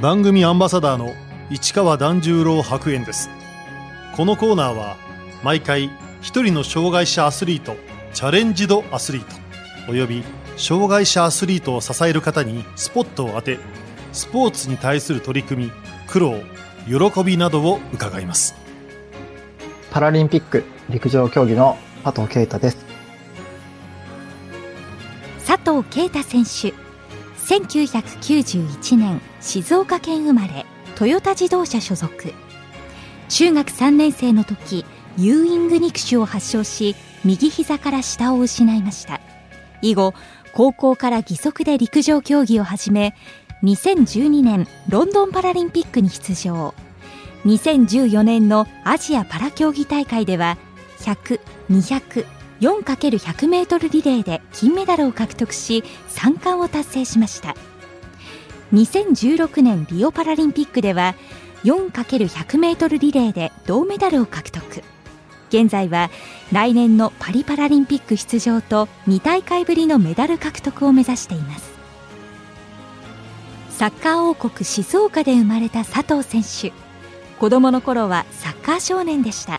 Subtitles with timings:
[0.00, 1.12] 番組アンバサダーの
[1.50, 3.28] 市川團十郎白猿です。
[4.14, 4.96] このコーナーは
[5.42, 5.90] 毎回
[6.20, 7.74] 一人の障害者アスリート
[8.12, 10.22] チャレンジドアスリートおよび
[10.56, 13.58] 障害者アスリートを支える方にスポットを当て
[14.12, 15.72] スポーツに対する取り組み
[16.06, 16.36] 苦労
[16.86, 18.54] 喜びなどを伺います。
[19.90, 22.86] パラリンピック陸上競技の佐藤啓太です。
[25.44, 26.87] 佐藤啓太選手
[27.48, 32.34] 1991年静岡県生まれトヨタ自動車所属。
[33.30, 34.84] 中学3年生の時
[35.16, 39.22] ユーイング肉腫を発症し右膝から下を失いました。
[39.80, 40.12] 以後
[40.52, 43.14] 高校から義足で陸上競技を始め
[43.62, 46.74] 2012年ロンドンパラリンピックに出場。
[47.46, 50.58] 2014年のアジアパラ競技大会では
[50.98, 52.26] 100、200、
[52.60, 57.54] 4×100 メートルリレーで金メダルを獲得し3冠を達成しました。
[58.72, 61.14] 2016年リオパラリンピックでは
[61.64, 64.82] 4×100 メートルリレーで銅メダルを獲得。
[65.48, 66.10] 現在は
[66.52, 71.72] 来年のパリパラリンピック出場と2大会ぶりのメダル獲得を目指しています。
[73.70, 76.72] サッカー王国静岡で生まれた佐藤選手。
[77.38, 79.57] 子供の頃はサッカー少年でした。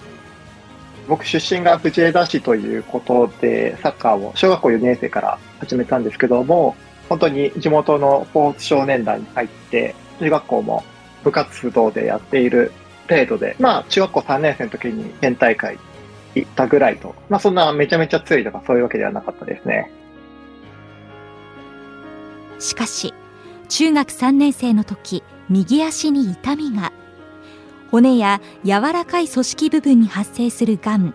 [1.10, 6.76] 僕出身が藤枝市ということでサッカーを小学校4年生から始めたんですけども
[7.10, 10.84] 本当に地元のスポーツ少年団に入って中学校も
[11.24, 12.72] 部活動でやっている
[13.10, 15.80] 程度で、まあ中学校3年生の時に県大会
[16.36, 19.92] 行ったぐらいと、まあそんなめちゃめちゃ強いとかそういうわけではなかったですね。
[22.60, 23.14] しかし
[23.70, 26.92] 中学3年生の時右足に痛みが
[27.92, 31.14] 骨や柔らかい組織部分に発生するがん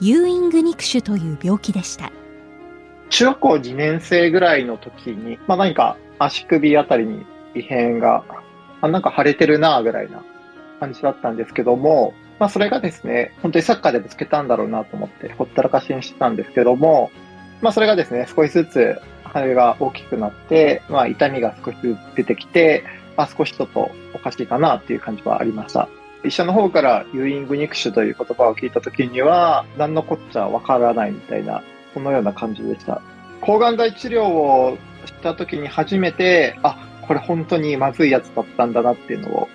[0.00, 2.10] ユーイング肉腫という病気でした
[3.10, 7.24] 中学校2年生ぐらいの時に、まあ、何か足首あたりに
[7.54, 8.24] 異変が、
[8.80, 10.24] あなんか腫れてるなぐらいな
[10.80, 17.10] 感じだったんですけども、まあ、それがですね、本当にサッカーでぶつけたんだろうなと思ってほったらかしにしてたんですけども、
[17.62, 19.00] まあ、それがですね、少しずつ
[19.32, 22.84] 腫れが大きくなって、まあ、痛みが少しずつ出てきて、
[23.16, 25.88] まあ、少しちょっとおかしいかなっていう感じはありました。
[26.26, 31.62] 医者の方からユーイング肉腫という言葉を聞いた時には、何のこっちゃわからないみたいな、
[31.94, 33.00] そのような感じでした。
[33.40, 36.76] 抗がん剤治療をした時に初めて、あ、
[37.06, 39.48] これ本当にまずいやつだったんだなっていうのを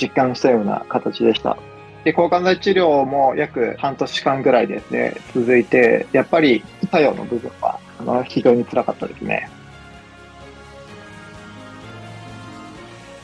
[0.00, 1.58] 実感したような形でした。
[2.04, 9.50] で、抗がん剤治療も約半年間ぐらいですね、続いて、やっぱり作用の部分はあの非常につらかったですね。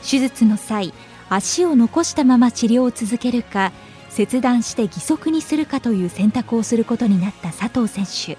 [0.07, 0.93] 手術の際、
[1.29, 3.71] 足を残したまま治療を続けるか
[4.09, 8.37] 切断して義足にするかという選択をすることになった佐藤選手。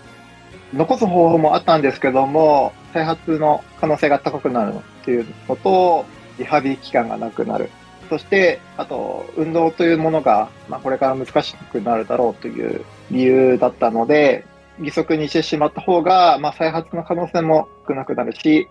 [0.76, 6.04] 残す方法もあったんですけども再発の可能性が高くなるっていうのと
[6.38, 7.70] リハビリ期間がなくなる。
[8.08, 14.44] そしてあと運動というものが、まあ、これから難しくなるだろうという理由だったので
[14.78, 18.68] 義足にしてしまった方が、まあ、再発の可能性も少なくなるし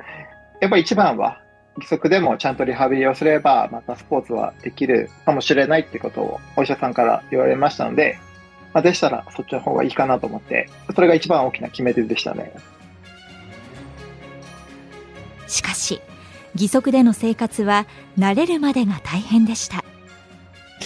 [0.62, 1.42] やっぱり一番は
[1.78, 8.18] 義足でもちゃんとリハビリをすれば、またスポーツはできるかもしれないってことをお医者さんから言われましたので、
[8.74, 12.52] まあ、でしたらそっちの方がいいかなと思って、それが一番大きな決め手でしたね。
[15.48, 16.02] しかし、
[16.56, 17.86] 義足での生活は
[18.18, 19.85] 慣れるまでが大変でした。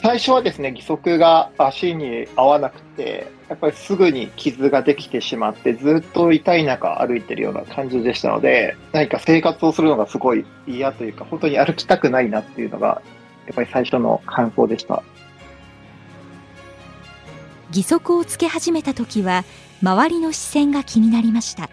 [0.02, 13.02] 最初はですね、義足が足に合わなくて、やっぱりすぐに傷ができてしまって、ずっと痛い中歩いてるような感じでしたので、何か生活をするのがすごい嫌というか、本当に歩きたくないなっていうのが、
[13.46, 15.04] やっぱり最初の感想でした。
[17.68, 19.44] 義足をつけ始めた時は、
[19.84, 21.70] 周りの視線が気になりました。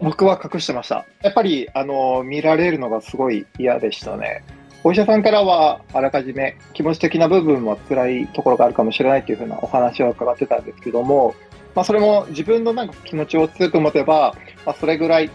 [0.00, 1.06] 僕は隠してました。
[1.22, 4.42] やっぱり、あの、見られるのがすごい嫌でしたね。
[4.84, 11.34] お医者さんからはあらかじめ気持ち的な部分は辛いところがあるかもしれないというふうなお話を伺ってたんですけども、
[11.74, 14.34] まあ、それも自分のなんか気持ちを強く持てば、
[14.64, 15.30] まあ、それぐらい、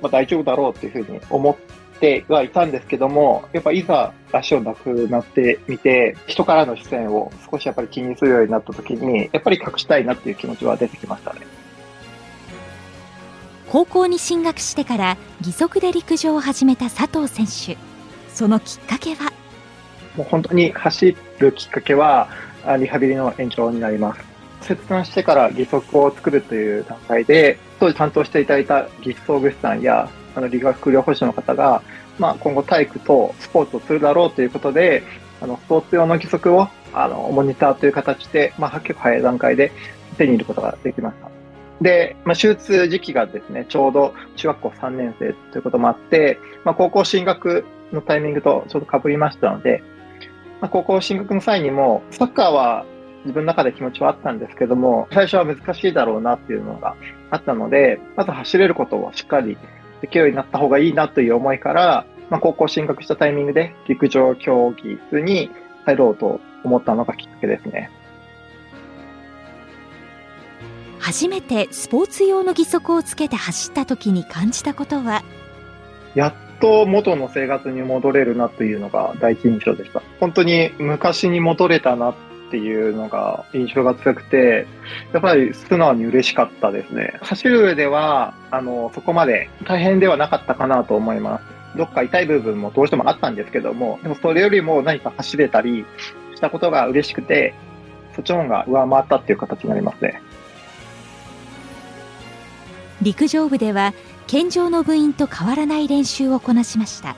[0.00, 1.56] まあ、大丈夫だろうっていうふうに思っ
[1.98, 11.40] てはいたんですけども、やっぱいざ足をなくなってみて、人からの視線を少しやっぱり気にするようになった時に、やっぱり隠したいなっていう気持ちは出てきましたね。
[13.70, 17.95] 高校に進学してから義足で陸上を始めた佐藤選手。
[18.36, 19.32] そのきっかけは？
[20.14, 22.28] もう本当に走るきっかけは、
[22.78, 24.22] リハビリの延長になります。
[24.60, 31.82] 切断してから義足を作るという段階で、当時担当していただいた義肢装具士さんや、あの理学療法士の方が、
[32.18, 35.02] まあ、今後体育とスポーツをするだろうということで、
[35.40, 39.72] あの、スポーツ用の義足を、あの、モニターという形で、まあ、結構早い段階で
[40.18, 41.30] 手に入れることができました。
[41.80, 49.82] で、まあ、手術時期がですね、ちょうど中学校3年生ということもあって、まあ、高校進学のタイミングとちょうど被りましたので、
[50.60, 52.86] まあ、高校進学の際にも、サッカーは
[53.24, 56.96] 自分の中で気持ちはあったんですけども、最初は難しいだろうなっていうのが
[57.30, 59.58] あったので、まず走れることをしっかり
[60.00, 65.50] できるようになった方がいいなという思いから、まあ、高校進学したタイミングで陸上競技に
[65.84, 67.90] 入ろうと思ったのがきっかけですね。
[71.06, 75.22] 初めてスポーツ用の義足をつけて走った時に感じたことは？
[76.16, 80.02] やっと元の生活に戻れるなというのが第一印象でした。
[80.18, 82.14] 本当に昔に戻れたなっ
[82.50, 84.66] ていうのが印象が強くて、
[85.12, 87.14] やっぱり素直に嬉しかったですね。
[87.20, 91.78] 走る上では、あの、そこまで大変ではなかったかなと思います。
[91.78, 95.86] どっか痛い部分もどうしてもあったんですけども、でもそれよりも何か走れたり
[96.34, 97.54] したことが嬉しくて、
[98.16, 100.20] そっちの方が上回ったっていう形になりますね。
[103.02, 103.94] 陸上部では
[104.26, 107.16] 健常の部員と変わらない練習をこなしました。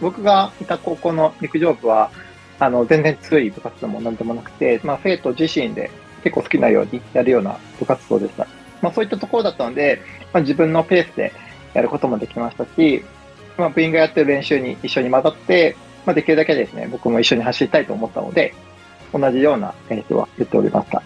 [0.00, 2.10] 僕がいた高校の陸上部は
[2.58, 5.90] あの全然強い部活動も何でもなくて、まあ、生徒自身で
[6.22, 8.46] 結構好きなようにやるような部活動でした、
[8.80, 10.00] まあ、そういったところだったので、
[10.32, 11.32] まあ、自分のペースで
[11.74, 13.04] やることもできましたし、
[13.56, 18.54] まあ、部員がやってる練習に一緒に混ざって、まあ、できるだけですね僕も一緒に走りたいと思ったので
[19.12, 21.02] 同じような練習はやっておりました。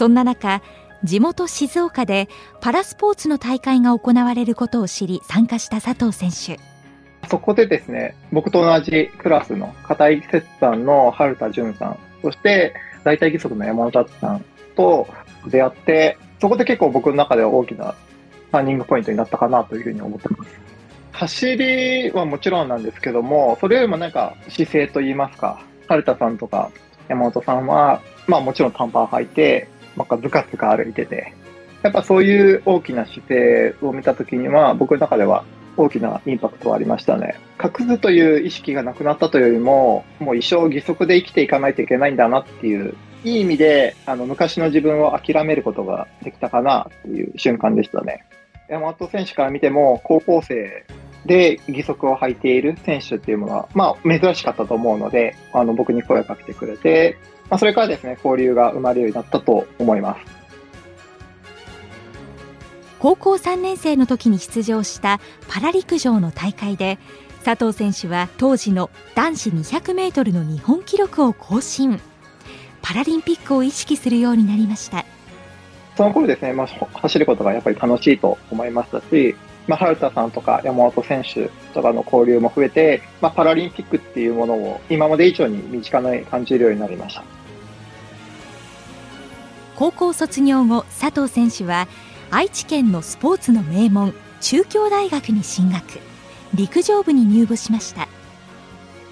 [0.00, 0.62] そんな中
[1.04, 2.30] 地元静岡で
[2.62, 6.58] パラスポーツの大会が行われることを知り参加した佐藤選手。
[7.28, 12.72] そこでですね僕と同じクラスの片井節さんの春田淳さんそして
[13.04, 14.44] 大体義足の山本達さん
[14.74, 15.06] と
[15.48, 17.94] 出会ってそこで結構僕の中では大きな
[18.50, 20.50] ターニングポイントになったかなというふうに思ってます。
[21.12, 26.70] 走りはもちろんなんですけどもそれよりもなんか姿勢といいますか春田さんとか
[27.08, 29.68] 山本さんはまあもちろん短パン履いて
[30.00, 31.34] なんかずかずか歩いてて、
[31.82, 35.44] やっぱそういう大きな姿勢を見たときには、僕の中では
[35.76, 37.38] 大きなインパクトはありましたね。
[37.62, 42.94] 隠すという意識がなくなったというよりも、もう一生義足で生きていかないといけないんだなっていう、
[43.24, 48.24] いい意味で、あの、昔の自分を諦めることができたかなっていう瞬間でしたね。
[48.68, 50.84] 山本選手から見ても、高校生
[51.26, 57.18] で義足を履いている選手っていうものは、まあ、珍しかったと思うので、あの、僕に声をかけてくれて、
[57.50, 60.40] まあ、それからですね、交流が生まれるようになったと思います。
[63.00, 66.98] 高校3年生の時に出場したパラ陸上の大会で
[67.44, 71.98] 佐藤選手は当時の男子200メートルの日本記録を更新
[72.82, 75.06] パラリンピックを意識するようになりました
[75.96, 79.34] その頃ですね、まあ、走ることがやっぱり楽しいと思いましたし
[79.66, 87.24] まあ、春田さんとか山本選手とかの交流も増えて、まあ、パラリンピックっていうものを今まで以上に身近に感じるようになりました。
[89.76, 91.88] 高校卒業後佐藤選手は
[92.30, 96.00] 愛知県のスポーツの名門中京大学に進学。
[96.54, 98.08] 陸上部に入部しました。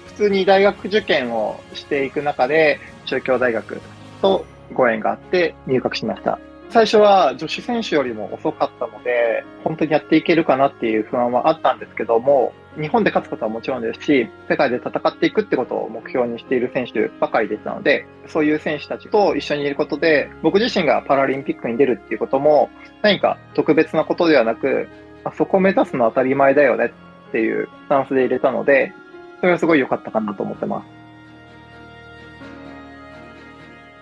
[0.07, 3.79] 普通に大学受験をしていく中で中京大学
[4.21, 22.69] とご縁があって入学しました最初は女子選手よりも遅かったので、本当にやっていけるかなっていう不安はあったんですけども、日本で勝つことはもちろんですし、世界で戦っていくってことを目標にしている選手ばかりでしたので、そういう選手たちと一緒にいることで、僕自身がパラリンピックに出るっていうことも、
[23.01, 24.87] 何か特別なことではなく、
[25.23, 26.93] あそこを目指すのは当たり前だよね
[27.29, 28.93] っていうスタンスで入れたので、
[29.39, 30.98] それはすごい良かったかなと思ってます。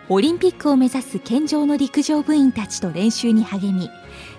[0.10, 3.90] オリンピックを目指す健常の陸上部員たちと練習に励み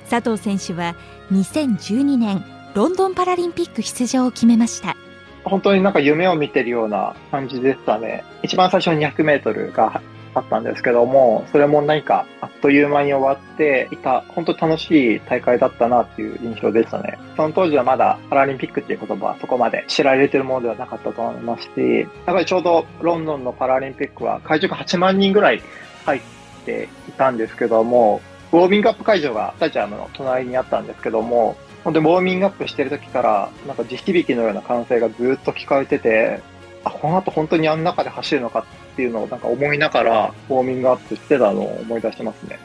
[0.08, 0.96] 佐藤選手は
[1.30, 2.42] 2012年
[2.74, 4.96] ロンドンパラリンピック出場を決めました。
[5.44, 8.24] 本当になんか夢を見てるような感じでしたね。
[8.42, 10.00] 一番最初の200メートルが
[10.38, 17.18] あったんですけども、それも何かあっという間に終わっていた、本当楽しい大会だったなっていう印象でしたね。
[17.36, 25.62] その当時はまだパラリンピックっていう言葉はそこまで知られてるものではなかったと思いますし、やっぱりちょうどロンドンのパラリンピックは会場が8万人ぐらい
[26.04, 26.20] 入っ
[26.64, 28.20] ていたんですけども、
[28.52, 36.40] ウォーミングアップ会場がスタジアムの隣にあったんですけども、本当にウォーミングアップしてる時から、なんか地響きのような歓声がずっと聞こえてて、
[36.84, 38.64] あ、この後本当にあの中で走るのか
[38.98, 42.58] っていうのをなんか思いながらウォーミングアップしてたのを思い出してますね。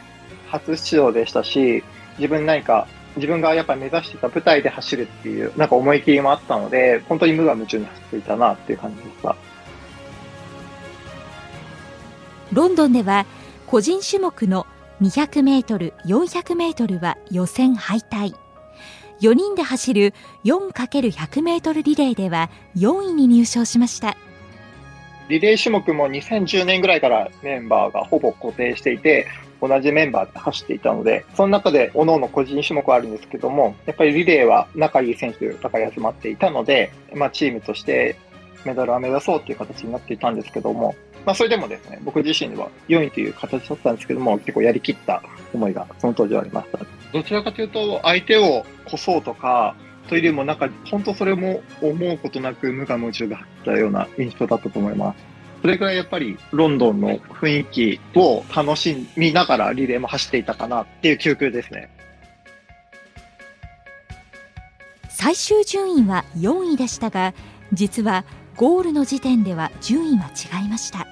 [0.48, 1.84] 初出場でしたし、
[2.18, 2.88] 自分何か、
[3.18, 9.36] 自分がやっぱり目指してた舞台で走るっていう、なんか思い切りもあったので、本当に無我夢中に走っていたなっていう感じでした。
[12.52, 13.28] ロンドンでは
[13.68, 14.66] 個人種目の
[15.04, 18.34] 200メートル、400メートルは予選敗退。
[19.22, 24.18] 4人で走る 4×100 メートルリレーでは4位に入賞しました。
[25.30, 29.28] リレー種目も2010年ぐらいからメンバーがほぼ固定していて、
[29.62, 38.18] 同じメンバーで走っていたので、その中で各々個人種目はあるんですけども、やっぱりリレーは仲いい選手ばかり集まっていたので、まあチームとして
[38.66, 46.80] メダルを目指そうという形になっていたんですけども、まあそれでもですね、僕自身は4位という形だったんですけども、結構やりきった思いがその当時はありました。
[47.14, 49.76] どちらかというと、相手を越そうとか、
[50.10, 55.34] というよりもなんか、本当それも思うことなく無我夢中だったような印象だったと思います。
[55.62, 61.90] それぐらいやっぱりロンドンの雰囲気を楽しみながらリレーも走っていたかなっていう記憶ですね。
[65.08, 67.34] 最終順位は4位でしたが
[67.72, 68.26] 実は
[68.58, 71.08] ゴールの時点では順位は違いました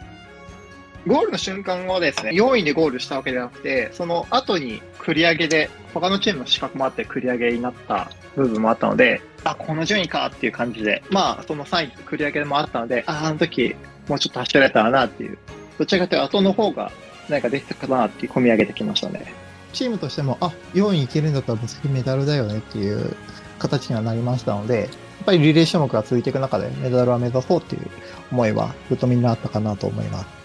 [1.08, 13.76] ゴールの瞬間はですね、4位でゴールしたわけではなくて、その後に繰り上げで、他のチームの資格もあって繰り上げになった部分もあったので、あ、この順位かっていう感じで、まあ、その3位繰り上げもあったので、あ、あの時
[14.08, 15.38] もうちょっと走られたらなっていう、
[15.80, 16.92] どちらかというと後の方が
[17.30, 19.34] 何かできたかなって込み上げてきましたね。
[19.74, 23.16] チームとしても、あ、4位いけるんだったら次メダルだよねっていう
[23.58, 24.90] 形にはなりましたので、やっ
[25.26, 27.88] ぱりリレー種目が続いていく中でメダルは目指そうっていう
[28.32, 30.41] 思いはずっとみんなあったかなと思います。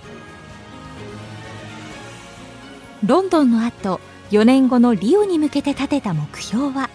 [3.05, 4.01] ロンドンの後
[4.31, 6.89] 4年後のリオに向けて立てた目標は？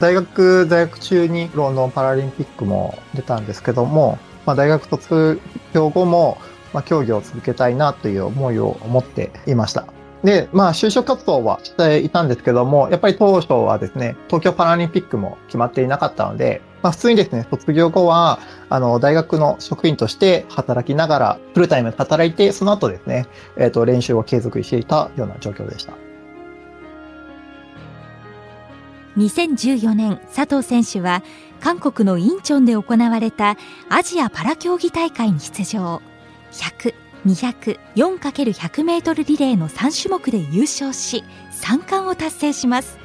[0.00, 5.40] 大学在学中にロンドンパラリンピックも出たんですけども、まあ、大学卒
[5.72, 6.38] 業後も、
[6.74, 9.86] まあ、競技を続けたいなという思いを持っていました。
[10.26, 25.92] で、まあ、就職活動はしていたんですけども、やっぱり当初はですね、東京パラリンピックも決まっていなかったので、まあ、普通にですね、卒業後は、あの、大学の職員として働きながら、フルタイムで働いて、その後ですね、えっ、ー、と、練習を継続していたような状況でした。
[29.16, 31.22] 2014年、佐藤選手は、
[31.60, 33.56] 韓国のインチョンで行われた
[33.88, 36.02] アジアパラ競技大会に出場。
[36.50, 36.94] 100、
[37.26, 42.98] 200、4×100 メートルリレーの3種目で優勝し、3冠を達成します。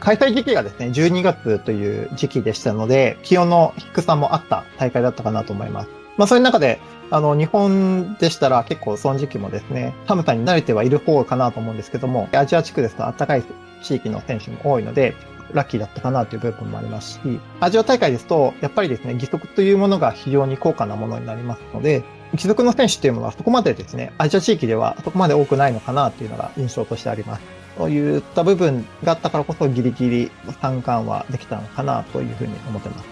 [0.00, 5.90] 開催時期がですね、12月という時期でしたので、気温の低さもあった大会だったかなと思います。
[6.16, 13.42] まあそういう中で、あの、日本でしたら結構その時期もですね、寒さに慣れてはいる方かなと思うんですけども、アジア地区ですと暖かい
[13.82, 15.16] 地域の選手も多いので、
[15.52, 22.04] ラッキーだったかなという部分もありますし、アジア大会ですと、やっぱりですね、義足というものが非常に高価なものになりますので、
[22.36, 27.42] 貴族の選手っていうものはそこまでですね、アジア地域ではそこまで多くないのかなっていうのが印象としてあります。
[27.78, 30.30] そういった部分があったからこそギリギリ
[30.60, 33.04] 三冠はできたのかなというふうに思ってます。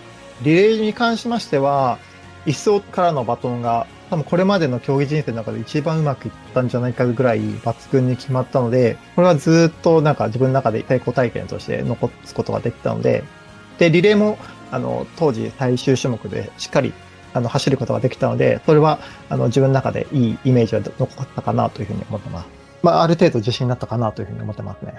[0.42, 1.98] リレーに関しましては、
[2.44, 13.24] 一層からのバトンが多分これまでの競技人生の中で一番うまくいったんじゃないかぐらい抜群に決まったので、これはずっとなんか自分の中で成功体験として残すことができたので、
[13.78, 14.38] で、リレーも、
[14.70, 16.92] あの、当時最終種目でしっかり
[17.36, 22.48] あの、走ることができたので、それは、あの、自分の中でいいイメージが残ったかなというふうに思ってます。
[22.82, 24.94] まあ、ある程度自信になったかなというふうに思ってますね。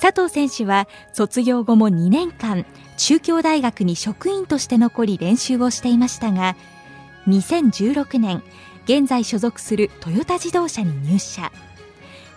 [0.00, 2.66] 佐藤選手は卒業後も2年間
[2.98, 6.54] 中京大学に職員として残り練習をしていましたが
[7.26, 8.42] 2016年
[8.84, 11.50] 現在所属するトヨタ自動車に入社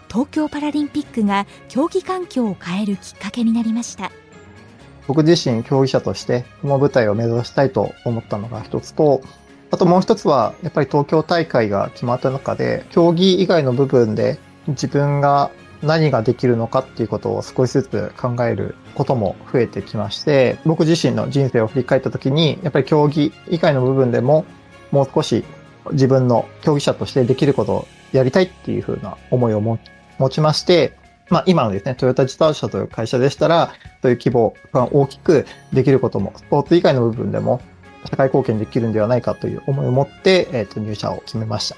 [0.07, 4.09] 東京パラリンピックが競技環境を変えるきっかけになりました
[5.09, 9.23] 僕自身競技者としてこの舞台を目指したいと思ったのが一つと、
[9.71, 14.37] あともう一つは、やっぱり東京大会が決まった中で、競技以外の部分で
[14.67, 15.49] 自分が
[15.81, 24.45] 何ができるのかっていうことを少しずつ考えることも増えてきまして、僕自身の人生を振り返った時に、やっぱり競技以外の部分でも、
[24.91, 25.43] もう少し
[25.91, 29.79] 自分の競技者としてできることをやりたいっていうふうな思いを持
[30.29, 30.93] ちまして、
[31.29, 33.71] まあ、今のですね、トヨタ自動車という会社でしたら、
[34.01, 37.61] そういう規模が大きくできることも、スポーツ以外の部分でも
[38.09, 41.77] 社会貢献できるんではないかという思いを持って、えっ、ー、と、入社を決めました。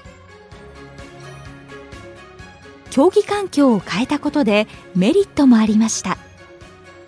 [2.90, 6.18] 競技環境を変えたことでメリットもありました。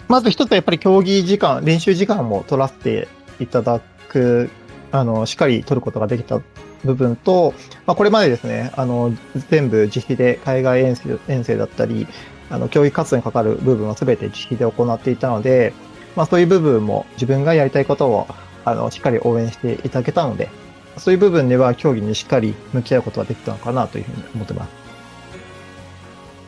[0.08, 3.08] まず一つはやっぱり競技時間、練習時間も取らせて
[3.38, 4.50] いただく、
[4.92, 6.40] あの、しっかり取ることができた
[6.84, 7.54] 部分と、
[7.86, 9.12] まあ、これまでですね、あの、
[9.50, 12.06] 全部自費で海外遠征遠征だったり、
[12.50, 15.72] あの、競技活動にかかる部分は全て自費で行っていたので、
[16.16, 18.26] まあそういう部分も自分がやりたいことを、
[18.64, 20.50] あの、しっかり応援していただけたので、
[20.96, 24.70] そういう部分では競技にしっかり向き合うことができたのかなというふうに思ってます。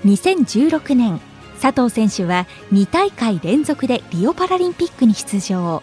[0.04, 1.20] 2016年、
[1.60, 5.82] 佐藤選手は2大会連続でリオパラリンピックに出場。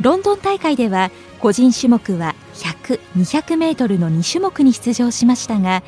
[0.00, 5.82] ロンドン大会では個人種目は100、200メートルの2種目に出場しましたが、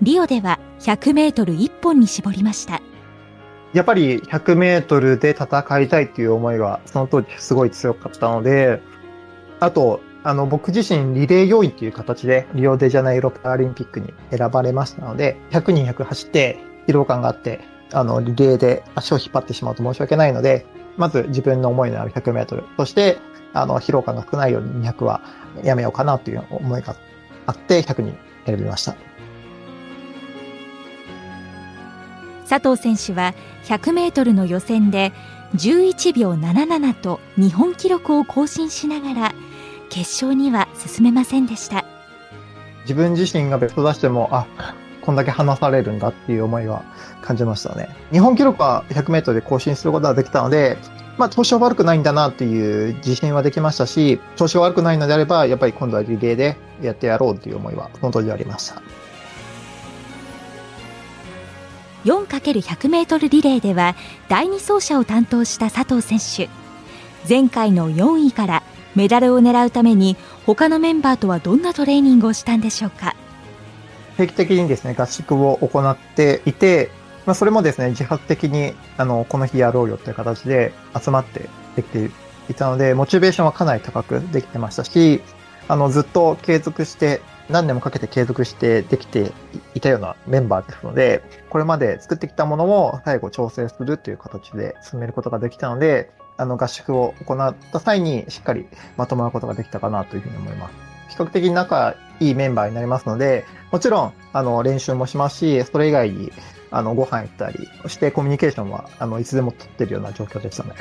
[0.00, 2.80] リオでは100メートル1本に絞りました。
[3.74, 8.80] やっぱり100メートルで戦いたいっていう思いがその当時すごい強かったので、
[9.60, 17.60] あと、あの、僕自身リレー要員という形でリオデジャネイロパラリンピックに選ばれましたので、100人100走って疲労感があって、
[17.92, 23.18] あの、リレーで足を引っ張ってしまうと申し訳ないので、まず自分の思いのある100メートル、そして、
[23.52, 25.20] あの、疲労感が少ないように200は
[25.62, 26.96] やめようかなという思いが
[27.46, 29.07] あって、100人選びました。
[32.48, 35.12] 佐藤選手は100メートルの予選で
[35.56, 39.34] 11秒77と日本記録を更新しながら
[39.88, 41.84] 決勝には進めませんでした
[42.82, 44.46] 自分自身がベスト出してもあ
[45.02, 46.82] こんだけ離されるんだっていう思いは
[47.22, 50.76] 感じましたね日本記録は100メートルで更新することができたので
[51.18, 58.80] まあ、調子は悪くないんだなっていう自信はできましたし、調子は悪くないのであれば、やっぱり今度はリレーでやってやろうっていう思いは、その当時ありました。
[62.04, 63.94] 4×100 メートルリレーでは、
[64.28, 66.48] 第2走者を担当した佐藤選手。
[67.28, 68.62] 前回の4位から
[68.94, 73.14] メダルを狙うために、他のメンバーとはどんなトレーニングをしたんでしょうか？
[74.16, 76.90] 定期的にですね、合宿を行っていて、
[77.26, 82.10] まあ、それもですね、自発的に、あの、この日やろうよという形で集まってできて
[82.48, 85.20] いたので、モチベーションはかなり高くできてましたし、
[85.68, 89.32] あの、ずっと継続して、何年もかけて継続してできて
[89.74, 100.74] いたようなメンバーですので、これまで作ってきたものを最後調整するという形で進めることができたので、あの、合宿を行った際にしっかりまとまることができたかなというふうに思います。
[101.08, 106.30] 比較的仲いいメンバーになりますので、もちろん、あの、練習もしますし、それ以外に、
[106.70, 110.74] あの、ご飯行ったりしてコミュニケーションは、あの、いつでも取ってるような状況でしたね。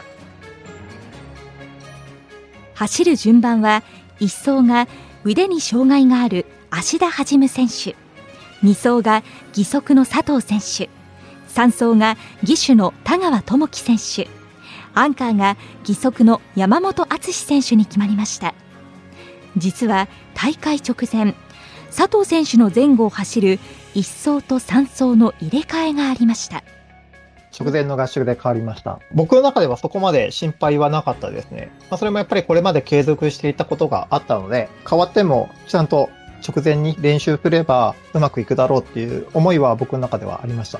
[2.74, 3.84] 走る順番は、
[4.20, 4.88] 1走が
[5.24, 7.96] 腕に障害がある芦田一選手、
[8.66, 10.90] 2走が義足の佐藤選手、
[11.54, 14.30] 3走が義手の田川智樹選手、
[14.94, 18.54] アンカーが義足の山本篤選手に決まりました。
[19.56, 21.36] 実は大会直前、
[21.96, 23.60] 佐藤選手の前後を走る
[23.96, 26.64] 1走と3走の入れ替えがありました。
[27.60, 29.00] 直前の合宿で変わりました。
[29.14, 36.10] 僕の中ではそこまで心配はなかったですね、まあ、それもやっぱりこれまで継続していたことがあったので変わってもちゃんと
[36.46, 40.80] 直前に練習すればうまくいくだろうっていう思いは僕の中ではありました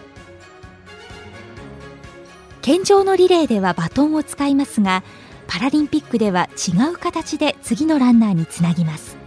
[2.62, 5.04] 健常のリレーではバトンを使いますが
[5.48, 9.18] パラリンピックでは違う形で次のランナーにつなぎます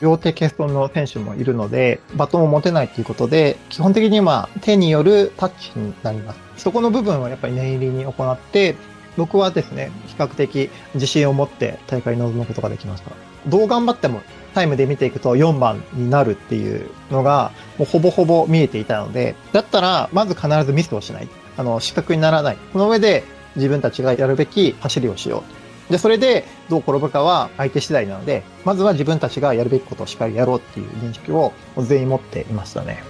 [0.00, 6.38] 両手欠損の選手もいるので、バトンを持てないということで、基本的には手によるタッチになります。
[6.56, 8.76] そこの部分はやっぱり念入りに行って、
[9.16, 13.10] 僕はですね、比較的自信を持って大会に臨むことができました。
[13.46, 14.20] どう頑張っても
[14.58, 21.28] タイムで見ていくと4番になるっていうのが、もうほぼほぼ見えていたので、だったら、まず必ずミスをしない。
[21.56, 22.58] あの、失格にならない。
[22.72, 23.22] その上で
[23.54, 25.44] 自分たちがやるべき走りをしよ
[25.88, 25.92] う。
[25.92, 33.04] で、それでどう転ぶかは相手次第なので、まずは自分たちがやるべきことをしっかりやろうっていう認識を全員持っていましたね。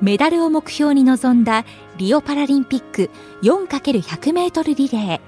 [0.00, 1.64] メダルを目標に臨んだ
[1.98, 3.10] リオパラリンピック
[3.42, 5.20] 4×100 メートルリレー。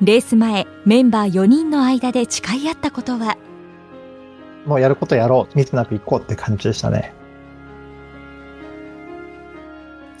[0.00, 3.36] レース前、メンバー4人の間で誓い合ったことは？
[4.64, 5.58] もうやることやろう。
[5.58, 7.12] ミスなく行こうって感じでしたね。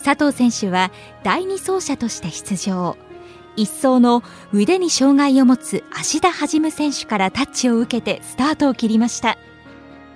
[0.02, 0.90] 佐藤選手は
[1.22, 2.96] 第2走者として出場。
[3.54, 9.38] 一走の腕に障害を持つ芦田一選手からタッチを受けてスタートを切りました。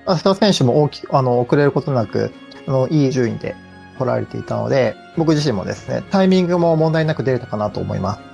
[0.06, 2.32] 芦田選手も大きく、あの、遅れることなく、
[2.66, 3.54] あの、いい順位で
[3.96, 8.31] 来られていたので、僕自身もですね、タイミングも問題なく出れたかなと思います。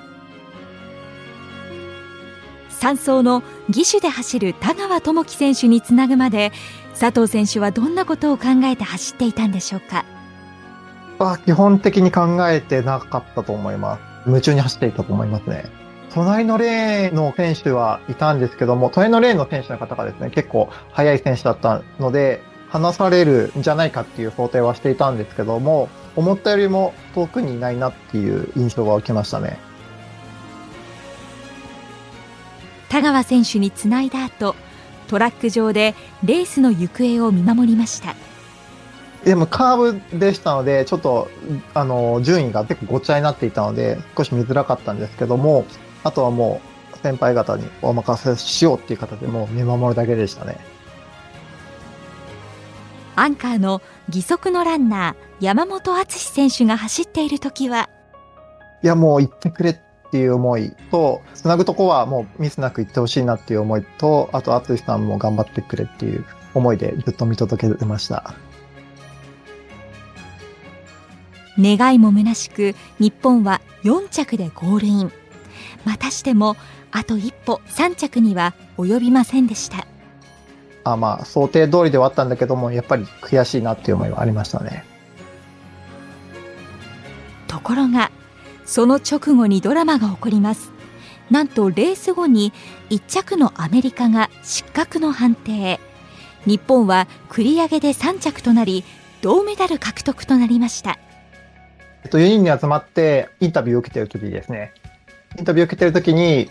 [2.79, 6.53] 3走の義手で走る田川智樹選手につなぐまで
[6.99, 10.05] 佐藤選手はどんなことを考えて走っていたんでしょうか？
[11.45, 14.01] 基本的に考えてなかったと思います。
[14.27, 15.65] 夢中に走っていたと思いますね。
[16.13, 29.59] 隣のレーンの選手はいたんですけども、隣のレーンの選手の方がですね、結構速い選手だったので、離されるんじゃないかっていう想定はしていたんですけども、思ったよりも遠くにいないなっていう印象が受けましたね。
[32.89, 34.55] 田川選手につないだ後、
[35.09, 38.15] トラック上でレースの行方を見守りました。
[39.25, 41.29] でもカーブでしたので、ちょっと、
[41.75, 45.67] あの、順位が結構ごちゃになっていたので、少し見づらかったんですけども、
[46.05, 46.61] あとはも
[46.95, 50.59] う、先輩方にお任せしようっていう形でもう見守るだけでしたね。
[53.17, 57.89] アンカーの義足のランナー、山本篤選手が走っている時は、
[58.83, 68.35] いや、もう行ってくれっていう思いと、つなぐとこはもうミスなく行ってほしいなっていう思いと、あと篤さんも頑張ってくれっていう思いでずっと見届けてました。
[71.61, 75.13] 願いも虚しく日本は4着でゴールイン
[75.85, 76.57] またしても
[76.93, 79.87] あと一歩3着には及びませんでした
[80.85, 84.85] あまあ、想定通りではあったんだけども、やっぱり悔しいなっていう思いはありましたね。
[87.47, 88.11] ところが
[88.69, 90.71] その直後にドラマが起こります。
[91.31, 92.53] なんとレース後に
[92.91, 95.81] 1着のアメリカが失格の判定
[96.45, 98.85] 日本は繰り上げで3着となり
[99.21, 100.99] 銅メダル獲得となりました、
[102.05, 104.73] 4人に集まってインタビューを受けてる時ですね、
[105.39, 106.49] インタビューを受けてる時に、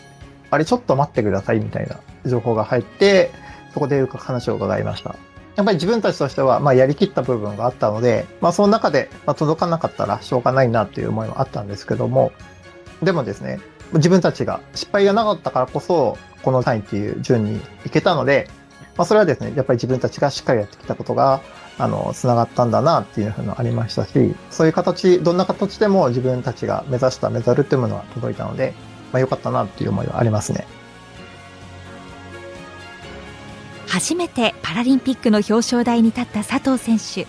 [0.52, 3.32] あれちょっと待ってくださいみたいな情報が入って、
[3.74, 5.16] そこで話を伺いました。
[5.58, 12.32] やっぱり自分たちとしては、まあ、やりきった部分があったので、まあ、その中で、まあ、届かなかったらしょうがないなっていう思いはあったんですけども、
[13.02, 13.60] でもですね、
[13.94, 18.48] 自分たちが失敗がなかったからこそ、この3位っていう順に行けたので、
[18.98, 21.42] まあ、それはですね、やっぱり自分たちがしっかりやってきたことが、
[21.80, 28.76] あの、つながったんだなっていうのありましたし、そういう形、どんな形でも自分たちが目指したメダルっていうものが届いたので、
[29.12, 30.68] まあ、良かったなっていう思いはありますね。
[33.98, 37.28] 初めてパラリンピックの表彰台に立った佐藤選手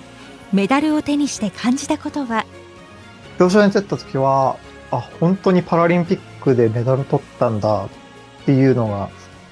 [0.53, 2.45] メダルを手にして感じたことは？
[3.41, 4.59] 表彰台に立った時は、
[4.91, 7.89] あ、本当にパラリンピックでメダル取ったんだっ
[8.45, 9.09] ていうのが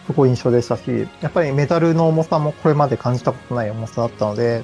[0.06, 4.62] すごい印象でしたし、やっぱりメダルの重さもこれまで感じたことない重さだったので、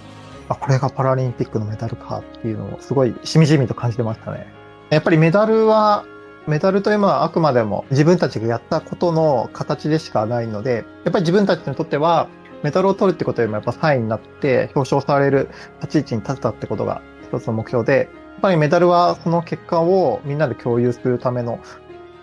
[0.50, 4.46] あ、これがパラリンピックのメダルかっていうのをすごいしみじみと感じてましたね。
[4.90, 6.04] やっぱりメダルは、
[6.46, 12.28] メダルというのはあくまでも自分たちがやったことの形でしかないので、やっぱり自分たちにとっては、
[12.62, 15.48] メダルを取るってことよりもやっぱ3位になって表彰される
[15.80, 21.60] 立ち位置に立ったってことが一つの目標で、やっぱりメダルはその結果をみんなで共有するための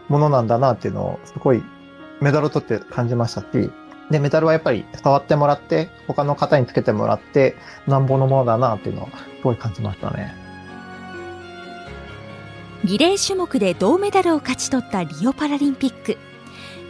[0.07, 1.63] ものなんだなっていうのをすごい
[2.21, 3.71] メダルを取って感じましたし、
[4.09, 7.55] で、メダルはやっぱり触ってもらって、他の方につけてもらって、
[7.87, 10.33] なんぼのものだなっていうのをすごい感じましたね。
[12.83, 16.17] リレー種目で銅メダルを勝ち取ったリオパラリンピック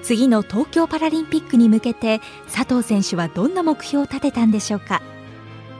[0.01, 5.01] 次の東京パラリンピックに向けて佐藤選手はどんな目標を立てたんでしょうか？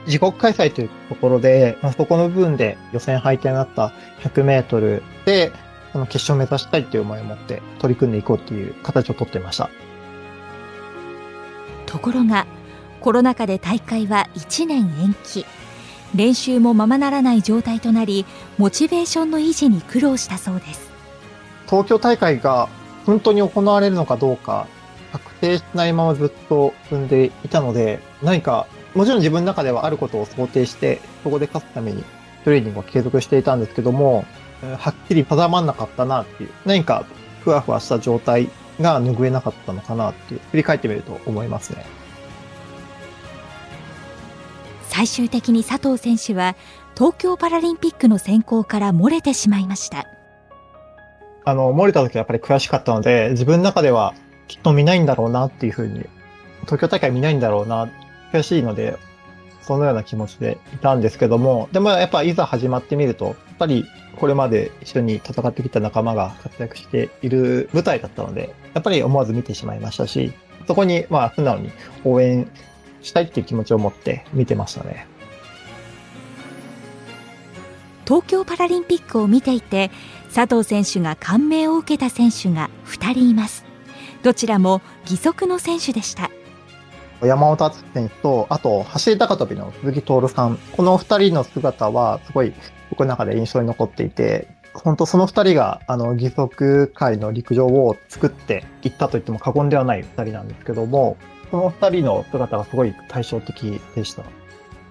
[0.06, 5.52] 自国開催というところで、まあ、そこの部分で予選敗退になった100メートルで、
[5.92, 9.68] その決勝を目指したいという思いを持って取り組んでいこうという形をとっていました。
[11.86, 12.46] ところが
[13.00, 15.44] コロナ禍で大会は1年延期。
[16.14, 18.26] 練習もままならない状態となり
[18.58, 20.90] モチベーションの維持に苦労したそうです。
[21.66, 22.68] 東京大会が
[23.10, 24.68] 本当に行われるのかどうか
[25.12, 32.04] 確定しないままずっと進んでいたので、何か、もちろん自分の中ではあることを想定して、そこで勝つために
[32.44, 34.24] トレーニングを継続していたんですけども、
[34.78, 37.04] はっきり定まんなかったなっていう、何か
[37.40, 38.48] ふわふわした状態
[38.80, 41.84] が拭えなかったのかなっていう、振り返ってみると思いますね。
[44.88, 46.54] 最終的に佐藤選手は
[46.96, 50.19] 東京パラリンピックの選考から漏れてしまいました
[51.44, 54.14] あの、漏れた時はやっぱり悔しかったので、自分の中では
[54.48, 56.04] きっと見ないんだろうなっていうふうに、
[56.62, 57.88] 東京大会見ないんだろうな、
[58.32, 58.96] 悔しいので、
[59.62, 63.84] そのような気持ちでいたんですけども、でもやっぱいざ始まってみると、やっぱり
[64.16, 70.32] これまで一緒に戦ってきた仲間が活躍している舞台だったので、やっぱり思わず見てしまいましたし、
[70.66, 71.70] そこにまあ素直に
[72.04, 72.50] 応援
[73.02, 75.06] したいっていう気持ちを持って見てましたね。
[78.06, 79.92] 東京パラリンピックを見ていて
[80.34, 83.64] 佐藤選手が感銘を受けた選手が2人います
[84.22, 86.30] どちらも義足の選手でした
[87.22, 90.58] 山本篤選手と、あと、走り高跳びの鈴木徹さん。
[90.72, 92.54] この二人の姿は、すごい、
[92.88, 101.18] 僕の中で印象に残っていて、本当その二人が、あの、義足界の陸上を作っていったと言っても過言ではない二人なんですけども、
[101.50, 104.22] その二人の姿がすごい対照的でした。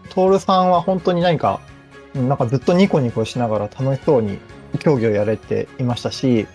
[0.10, 1.60] 徹さんは本当に何か、
[2.14, 4.40] なんかずっとニコニコしながら楽しそうに
[4.78, 6.48] 競技をやれていましたし、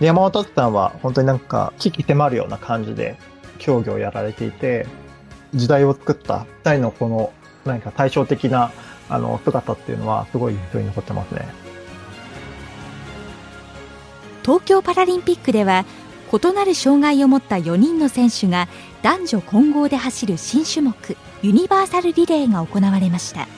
[0.00, 3.16] 山本さんは本当になんか危機迫るような感じで
[3.58, 4.86] 競技をやられていて、
[5.54, 7.32] 時代を作った二人のこの
[7.64, 8.72] 何か対照的な
[9.08, 11.46] あの姿っていうのはすごい印象に残ってますね。
[14.44, 15.86] 東京パラリンピックでは
[16.32, 18.68] 異なる障害を持った4人の選手が
[19.02, 20.94] 男女混合で走る新種目
[21.42, 23.48] ユニバーサルリレーが行われました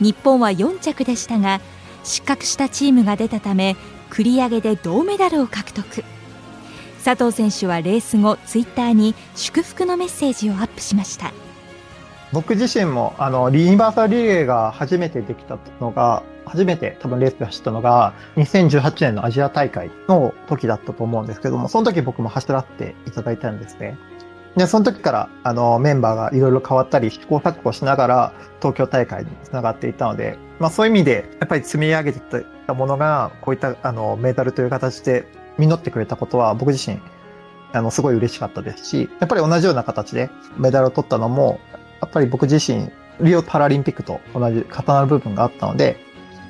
[0.00, 1.60] 日本は4着でしたが
[2.04, 3.76] 失格したチームが出たため
[4.10, 6.04] 繰り上げで銅メダルを獲得
[7.04, 11.32] 佐藤選手はレース後ツイッターに祝福のメッセージをアップしました
[12.32, 23.96] 僕自身もあのユニバーサルリレーが初めてできたのが初めて多分レースで走ったのが2018年のアジア大会の時だったと思うんですけどもその時僕も走らせていただいたんですね。
[24.56, 35.26] で、その時から、あの、メンバーがいろいろ変わったり、試行錯誤しながら、東京大会につながっていたので、まあそういう意味で、やっぱり積み上げてきたものが、こういった、あの、メダルという形で
[35.58, 36.98] 実ってくれたことは、僕自身、
[37.72, 41.60] あの、すごい嬉しかったですし、やっぱり同じような形でメダルを取ったのも、
[42.00, 45.96] やっぱり僕自身、リオパラリンピックと同じ重なる部分があったので、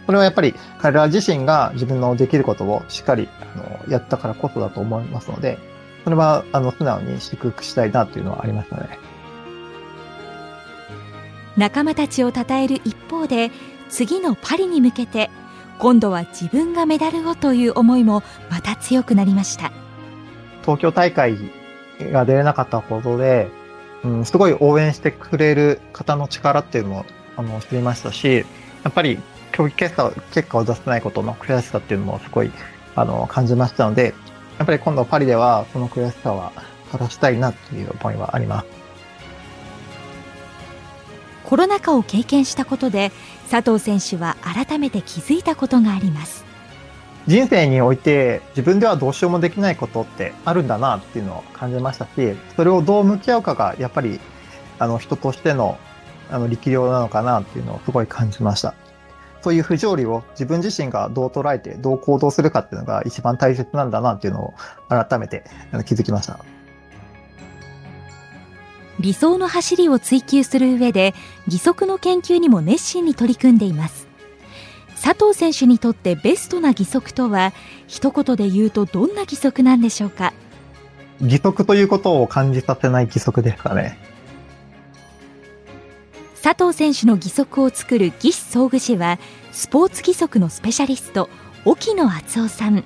[0.07, 5.59] それはやっぱり彼ら自身が自分のできることをしっかりあのやったからこそだと思いますので、
[6.05, 8.99] それはあの素直に祝福したいなというのはありましたね。
[11.57, 13.51] 仲間たちを称える一方で、
[13.89, 15.31] 次のパリに向けて、
[15.79, 19.73] 今度は自分がメダルをという思いもまた強くなりました。
[20.63, 21.39] 東京大会
[22.13, 23.51] が出れなかったことで、
[24.05, 28.45] うん、すごい応援してくれる方の力っていうのをあの知りましたし、
[28.85, 29.19] やっぱり
[29.53, 32.51] 競技結果結果を出せないことの悔しさっていうのもすごい
[32.95, 34.15] あの感じましたので、
[34.61, 36.53] やっぱり今度パリではその悔しさは
[36.93, 38.81] 晴らしたいなっていう思いはあります。
[41.51, 43.11] コロナ禍を経験したことで
[43.51, 46.45] 佐藤選手は改めて気づいたことがあります
[47.27, 52.11] 人生において自分ではどうしようもできないことってあるんだなっていうのを感じましたし
[52.55, 54.21] それをどう向き合うかがやっぱり
[54.79, 55.77] あの人としての
[56.31, 58.73] あの力量なのかなっていうのをすごい感じました
[59.43, 64.55] そういう不条理を自分自身がどう捉えてどう行動するかっていうのが一番大切なんだなっていうのを
[64.89, 65.45] 改めて
[65.87, 66.39] 気づきました。
[68.99, 71.15] 理想の走りを追求する上で
[71.47, 74.07] 義足の研究にも熱心に取り組んでいます。
[75.03, 77.55] 佐藤選手にとってベストな義足とは
[77.87, 80.35] 一言で言うとどんな義足なんでしょうか？
[81.23, 83.99] 義足ということを感じさせない義足ですかね
[86.43, 89.19] 佐藤選手の義足を作る義肢装具士は
[89.53, 91.29] スポーツ義足のスペシャリスト
[91.67, 92.83] 沖野敦夫さん。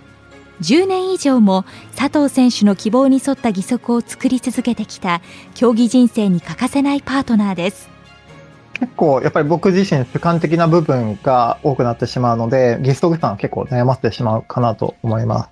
[0.61, 1.64] 10年以上も
[1.97, 5.21] 佐藤選手の希望に沿った義足を作り続けてきた
[5.55, 7.88] 競技人生に欠かせないパートナーです。
[8.73, 15.51] 結構やっぱり僕自身主観的な部分が多くなってしまうので義足さんは結構悩ませてしまうかなと思います。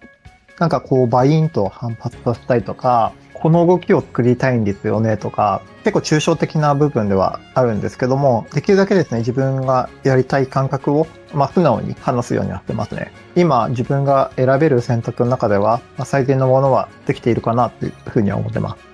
[0.59, 13.11] なんかこうバインと反発させたりとかこの動きを作りたいんですよねとか、結構抽象的な部分ではあるんですけども、できるだけですね、自分がやりたい感覚を、まあ、素直に話すようになってますね。
[13.35, 18.93] 今、自分が選べる選択の中では、まあ、最善のものはできているかなというふうには思ってます。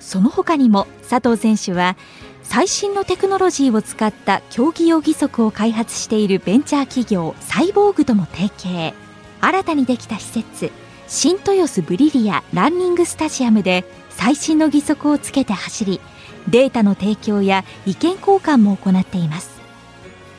[0.00, 1.96] その他にも佐藤選手は
[2.42, 8.94] 最新のテクノロジーを使った競技用義足を開発しているベンチャー企業サイボーグとも提携
[9.40, 10.72] 新たにできた施設
[11.06, 16.00] 新豊洲ブリリアランニングスタジアムで最新の義足をつけて走り
[16.48, 19.60] データの提供や意見交換も行っています。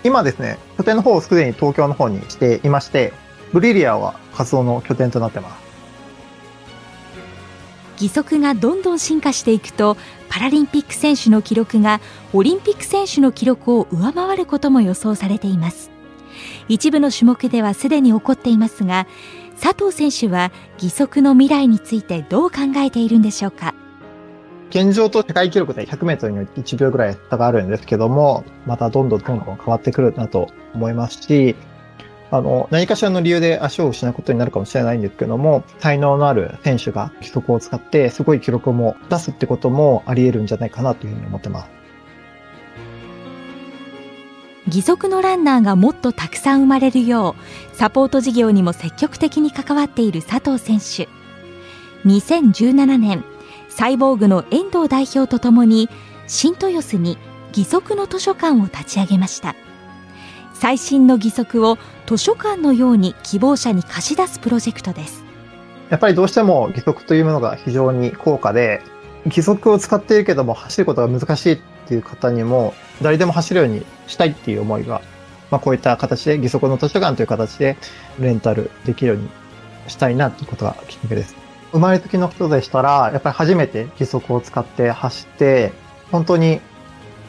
[0.03, 3.13] 今ですね拠点の方をすでに東京の方にしていまして
[3.53, 5.65] ブリリアは活動の拠点となってます。
[8.01, 9.95] 義足がどんどん進化していくと
[10.29, 12.01] パラリンピック選手の記録が
[12.33, 15.91] オリンピック選手の記録を上回ることも予想されています。
[16.67, 19.07] 一部の種目ではすでに起こっていますが
[19.59, 23.73] 佐藤選手は義足の未来についてどう考えているんでしょうか？
[24.69, 31.55] 現状と世界記録で100メートルに1秒ぐらい差があるんですけども、またどんどんどんどん変わってくるなと思いますし、
[32.31, 41.69] あの、何かしらの理由で足を失うことになるかもしれないんですけども、才能のある選手が義足を使ってすごい記録も出すってこともあり得るんじゃないかなというふうに思ってます。
[44.67, 51.07] 義足のランナーがもっとたくさん生まれるようサポート事業にも積極的に関わっている佐藤選手。
[52.07, 53.23] 2017年
[53.69, 55.89] サイボーグの遠藤代表とともに
[56.27, 57.17] 新豊洲に
[57.49, 59.55] 義足の図書館を立ち上げました。
[60.53, 65.23] 最新の義足を図書館のように希望者に貸し出すプロジェクトです。
[65.89, 68.81] やっぱりどうしても義足というものが非常に高価で
[69.25, 75.01] 義足を使っているけども走ることが難しいっていう方にも誰でも走るようにしたいっていう思いが、
[75.51, 77.77] まあ、こういった形で義足の図書館という形で
[78.19, 79.29] レンタルできるように
[79.87, 81.35] したいなっていうことがきっかけです。
[81.71, 85.73] 生まれつきの人でしたら、やっぱり初めて義足を使って走って、
[86.11, 86.61] 本当に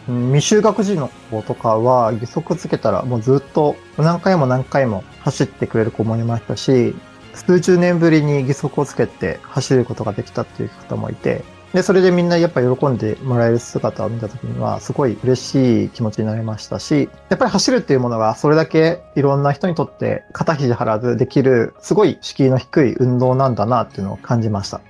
[0.07, 6.95] 未就学児の子とかは義足つけたらもうずっと何回も何回も走ってくれる子もいましたし、
[7.35, 24.81] 数十年ぶりに義足をつけて走ることができたっていう方もいて、で、それでみんなやっぱ喜んでもらえる姿を見たときには、すごい嬉しい気持ちになりましたし、やっぱり走るっていうものがそれだけいろんな人にとって肩肘張らずできる、すごい敷居の低い運動なんだなっていうのを感じました。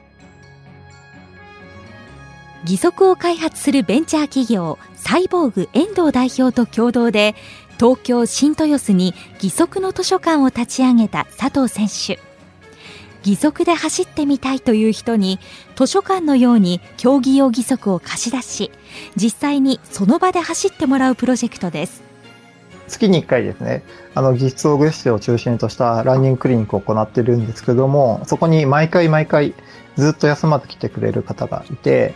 [2.63, 7.35] 義足を開発するベンチャー企業、サイボーグ遠藤代表と共同で、
[7.79, 12.26] 東京新豊洲に義足の図書館を立ち上げた佐藤選手。
[13.27, 15.41] 義足で走ってみたいという人に
[15.75, 18.71] 図書館のように競技用義足を貸し出し
[19.17, 22.05] 実際にその場で走ってもらうプロジェクトです。
[22.89, 23.83] 月に1回ですね、
[24.15, 29.55] あの、技術装具室を中心としたランニングクリニックを行ってるんですけども、そこに毎回毎回
[29.97, 32.15] ずっと休まず来てくれる方がいて、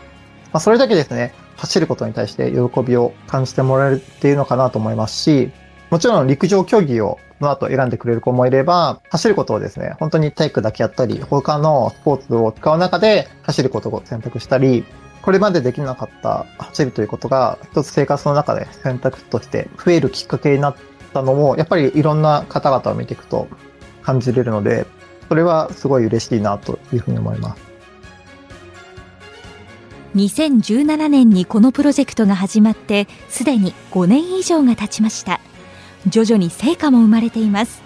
[0.53, 5.51] まあ、それだけですね、走ることに対して喜びを感じてもらえるっていうのかなと思いますし、
[5.91, 14.85] もちろん陸上競技をの後選んでくれる子もいれば、走ることをですね、本当に体育だけやったり、他のスポーツを使う中で走ることを選択したり、
[15.23, 20.77] これまでできなかった走るということが、一つ生活の中で選択として増えるきっかけになっ
[21.13, 23.49] たのも、やっぱりいろんな方々を見ていくと
[24.03, 24.87] 感じれるので、
[25.29, 27.71] それはすごい嬉しいなというふうに思います。
[30.17, 35.41] 2017年にこのプロジェクトが始まってすでに5年以上が経ちました
[36.07, 37.83] 徐々に成果も生まれています。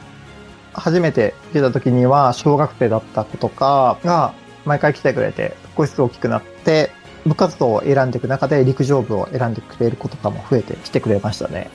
[0.73, 6.91] 初めて来た時には小学生だった子とかが毎回来てくれて少しずつ大きくなって
[7.27, 11.71] 部活動を選んでいく中で陸上部を選んでくれる子とかも増えてきてくれましたね。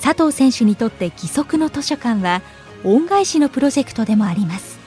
[0.00, 2.42] 佐藤選手にとって義足の図書館は
[2.84, 4.78] 恩返しのプロジェクトでもあります。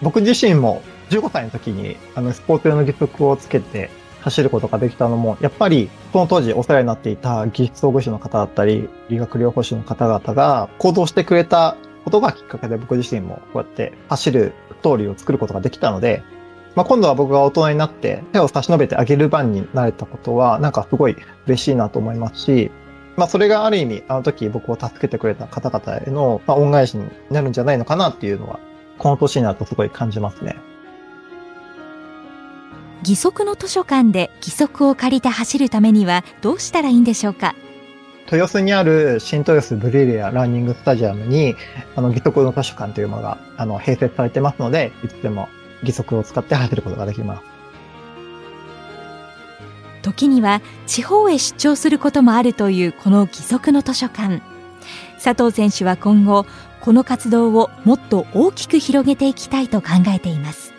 [0.00, 16.22] 僕自身も15歳の時に、あの、スポーツ用の義足をつけて走ることができたのも、やっぱり、その当時お世話になっていた技術総合士の方だったり、理学療法士の方々が行動してくれたことがきっかけで僕自身もこうやって走るストーリーを作ることができたので、
[16.74, 22.70] まあ、今度は僕が大人になって手を差し伸べてあげる番になれたことは、なんかすごい嬉しいなと思いますし、
[23.16, 28.60] まあ、それがある意味、あの時僕を助けてくれた方々への、ま、恩返しになるんじゃないのかなっていうのは、
[28.98, 30.56] この年になるとすごい感じますね。
[33.00, 37.54] 義足の図書館で義足を借りて走るためにはどうしたらいいんでしょうか？
[38.32, 41.56] 豊洲にある新豊洲ブリリアランニングスタジアムに、
[41.96, 45.48] あの、義足の図書館というものが、あの、併設されてますので、いつでも
[45.82, 47.42] 義足を使って走ることができます。
[50.02, 54.40] 時には地方へ出張することもあるというこの義足の図書館。
[55.22, 56.46] 佐藤選手は今後、
[56.80, 60.69] この活動をもっと大きく広げていきたいと考えています。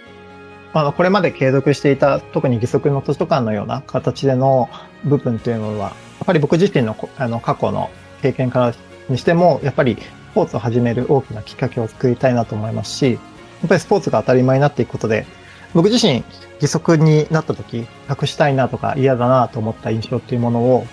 [0.73, 4.69] あの、これまで継続していた、特に義足の図書館のような形での
[5.03, 7.89] 部分というのは、やっぱり僕自身のあの過去の
[8.21, 8.73] 経験から
[9.09, 13.17] にしても、やっぱりスポーツを始める大きなきっかけを作りたいなと思いますし、や
[13.65, 15.25] っぱりスポーツが当たり前になっていくことで、
[15.73, 16.23] 僕自身
[16.61, 20.85] 義足になった時、隠したいなとか嫌だなと思った印象っていうものを、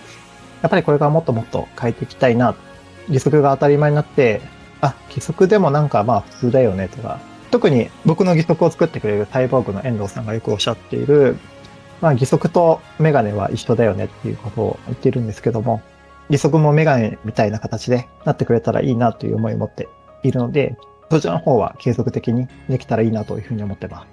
[0.63, 2.57] やっぱりこれからもっともっと変えていきたいな。
[3.09, 4.41] 義足が当たり前になって、
[4.81, 11.37] あ、義足でもなんかまあ普通だよねとか、特に僕の義足を作ってくれるサイボーグの遠藤さんがよくおっしゃっている、
[12.01, 15.83] まあ義足とメガネは一緒だよねっていうことを言っているんですけども、
[16.31, 19.89] 義足もメガネみたいな形でなってくれたらいいなという思いを持って
[20.23, 20.77] いるので、
[21.11, 24.07] そちらの方は継続的にできたらいいなというふうに思ってま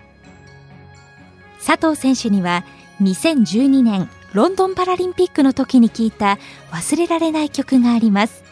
[1.60, 1.65] す。
[1.65, 2.63] 佐藤選手には
[3.02, 6.38] 2012年ロンドンパラリンピックの時に聞いた
[6.71, 8.43] 忘れられない曲があります。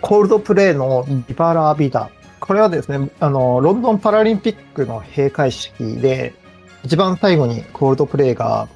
[0.00, 6.34] コールドプレイのリバラビダこれはですね、あの、ロンドンパラリンピックの閉会式で、
[6.84, 8.68] 一番最後にコールドプレイが、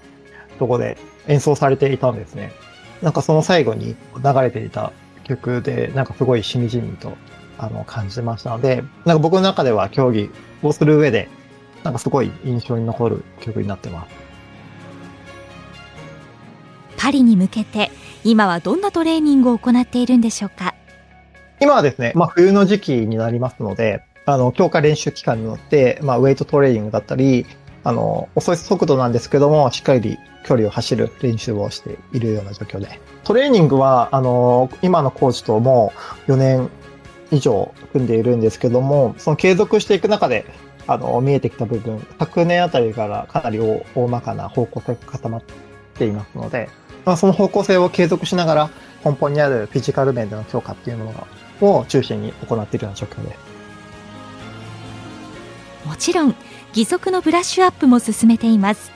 [0.59, 0.99] そこで
[1.29, 2.53] 演奏されていたんですね。
[3.01, 4.93] なんかその最後に流れていた
[5.25, 7.17] 曲で、なんかすごいしみじみと、
[7.59, 10.31] あの、感じましたので、なんか僕の中では競技
[10.63, 11.29] をする上で、
[11.83, 14.15] なんかすごい印象に残る曲になってます。
[16.97, 17.91] パリに向けて、
[18.23, 20.75] 今はどんなトレーニングを行っているんでしょうか？
[21.63, 27.47] 今はですね、まあ冬の時期になりますので、あの、強化練習期間によって、まあウェイトトレーニングだったり、
[27.85, 33.01] あの、遅い速度なんですけども、しっかり距離を走る練習をしているような状況で。
[33.23, 35.93] トレーニングは、あの、今のコーチとも
[36.27, 36.69] 4年
[37.31, 40.45] 以上組んでいるんですけども、その継続していく中で、
[40.89, 45.43] あの、見えてきた部分、昨年あたりからかなり大まかな方向性が固まっ
[45.95, 46.69] ていますので、
[47.05, 48.71] まあ、その方向性を継続しながら、
[49.05, 51.27] 根本にあるフィジカル面での強化っていうものが
[51.63, 53.53] を中心に行っているような状況です
[55.87, 56.35] もちろん
[56.69, 58.93] 義足のブラッシュアップも進めています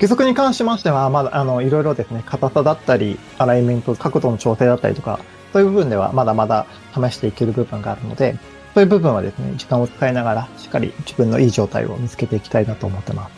[0.00, 5.20] 義足に関しましては、まだ、あの、いろいろですね、硬さだったり、アライメント、角度の調整だったりとか、
[5.54, 8.36] そういう部分ではまだまだ試していける部分があるので、
[8.74, 13.32] そういう部分はですね、時間を使いながら、しっかり自分のいい状態を見つけていきたいなと思ってます。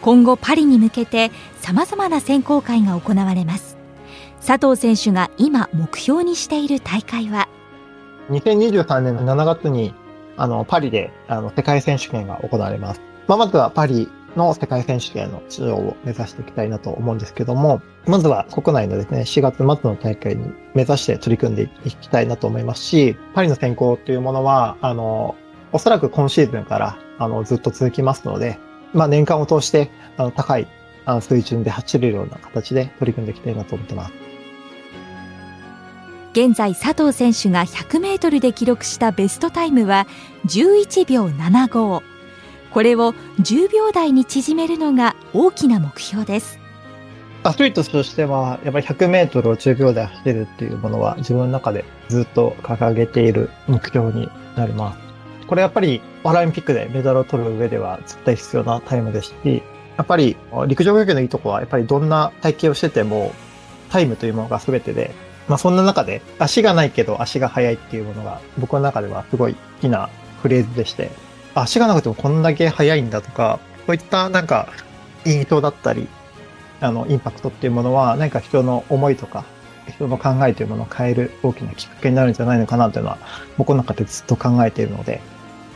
[0.00, 1.30] 今後パリに向けて
[1.60, 3.81] 様々な選考会が行われます。
[4.44, 7.48] 佐藤選手が今目標にしている大会は
[8.28, 9.94] ？2023年の7月に
[10.36, 13.00] あのパリであの世界選手権が行われます。
[13.28, 25.36] まあ、まずはパリの世界選手権の出場を目指していきたいなと思うんですけども、まずは国内のですね、4月末の大会に目指して取り組んでいきたいなと思いますし、パリの選考っていうものは、あの、
[25.70, 28.58] おそらく今シーズンから、あの、ずっと続きますので、
[28.92, 30.66] まあ、年間を通して、あの、高い、
[31.04, 34.31] あの、水準で走れるような形で取り組んでいきたいなと思ってます。
[36.32, 40.06] 現在佐藤選手が100メートルで記録したベストタイムは
[40.46, 42.02] 11秒75
[42.72, 46.58] これを10秒台に縮めるのが大きな目標です
[47.44, 55.46] アスリートとしては、やっぱり100メートルを10秒で走るっていうものは自分の中でずっと掲げている目標になります。
[55.48, 59.62] これやっぱりパラリンピックでメダルを取る上では絶対必要なタイムですし、
[59.96, 60.36] やっぱり
[60.68, 63.34] 陸上競技のいいとこは、やっぱりどんな体型をしてても
[63.90, 65.12] タイムというものが全てで、
[65.48, 70.08] まあそんな中で足がないけど足が速いっていうものが僕の中ではすごい好きな
[70.42, 71.10] フレーズでして、
[71.54, 74.68] 足がなくてもこんだけ速いんだとか、そういったなんか
[75.24, 76.08] 印象だったり、
[76.80, 79.44] あの、インパクトっていうものは、何か人の思いとか、
[79.88, 83.18] 人の考えというものを変える大きなきっかけになるんじゃないのかなというのは、
[83.56, 85.20] 僕の中でずっと考えているので、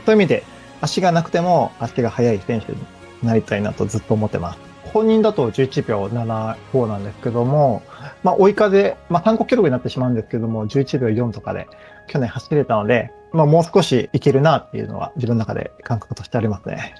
[0.05, 0.45] そういう意味で、
[0.81, 2.79] 足がなくても足が速い選手に
[3.23, 4.66] なりたいなとずっと思ってます。
[4.97, 7.83] 本人だと11秒75なんですけども、
[8.23, 11.69] まあ、追い風、まあ、参考記録になってしまうんですけども、11秒4とかで
[12.07, 16.95] 去年走れたので、まあ、もう少しいけるなっていうのは自分の中で感覚としてありますね。